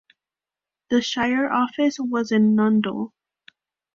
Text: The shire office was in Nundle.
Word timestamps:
The 0.89 1.03
shire 1.03 1.51
office 1.51 1.99
was 1.99 2.31
in 2.31 2.55
Nundle. 2.55 3.11